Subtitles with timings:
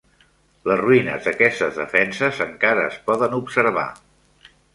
[0.69, 3.87] Les ruïnes d'aquestes defenses encara es poden observar.